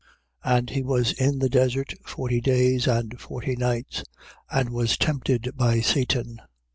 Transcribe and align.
1:13. 0.43 0.57
And 0.57 0.69
he 0.71 0.81
was 0.81 1.11
in 1.13 1.37
the 1.37 1.47
desert 1.47 1.93
forty 2.03 2.41
days 2.41 2.87
and 2.87 3.19
forty 3.21 3.55
nights, 3.55 4.03
and 4.49 4.71
was 4.71 4.97
tempted 4.97 5.51
by 5.55 5.79
Satan. 5.79 6.41